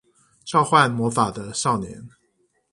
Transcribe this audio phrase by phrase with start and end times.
[0.43, 2.09] 召喚魔法的少年